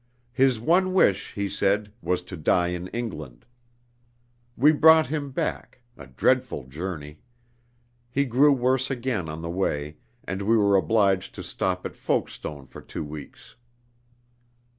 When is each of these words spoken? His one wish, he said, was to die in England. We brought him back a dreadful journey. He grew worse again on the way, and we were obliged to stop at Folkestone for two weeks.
His 0.33 0.59
one 0.59 0.93
wish, 0.95 1.33
he 1.33 1.47
said, 1.47 1.93
was 2.01 2.23
to 2.23 2.35
die 2.35 2.69
in 2.69 2.87
England. 2.87 3.45
We 4.57 4.71
brought 4.71 5.05
him 5.05 5.29
back 5.29 5.81
a 5.95 6.07
dreadful 6.07 6.63
journey. 6.63 7.19
He 8.09 8.25
grew 8.25 8.51
worse 8.51 8.89
again 8.89 9.29
on 9.29 9.43
the 9.43 9.51
way, 9.51 9.97
and 10.23 10.41
we 10.41 10.57
were 10.57 10.75
obliged 10.75 11.35
to 11.35 11.43
stop 11.43 11.85
at 11.85 11.95
Folkestone 11.95 12.65
for 12.65 12.81
two 12.81 13.03
weeks. 13.03 13.55